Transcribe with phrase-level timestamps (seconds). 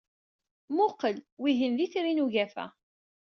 [0.69, 2.65] Mmuqqel, wihin d Itri n Ugafa.